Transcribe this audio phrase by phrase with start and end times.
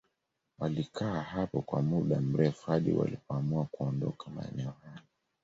[0.59, 5.01] Walikaa hapo kwa muda mrefu hadi walipoamua kuondoka maeneo hayo